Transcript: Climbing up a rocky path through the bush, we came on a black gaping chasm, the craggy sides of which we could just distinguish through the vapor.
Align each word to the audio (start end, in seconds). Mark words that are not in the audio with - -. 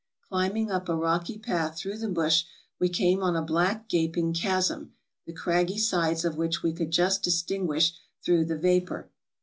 Climbing 0.29 0.71
up 0.71 0.89
a 0.89 0.95
rocky 0.95 1.37
path 1.37 1.77
through 1.77 1.99
the 1.99 2.07
bush, 2.09 2.45
we 2.79 2.89
came 2.89 3.21
on 3.21 3.35
a 3.35 3.41
black 3.43 3.87
gaping 3.87 4.33
chasm, 4.33 4.93
the 5.27 5.31
craggy 5.31 5.77
sides 5.77 6.25
of 6.25 6.37
which 6.37 6.63
we 6.63 6.73
could 6.73 6.89
just 6.89 7.21
distinguish 7.21 7.93
through 8.23 8.45
the 8.45 8.57
vapor. 8.57 9.11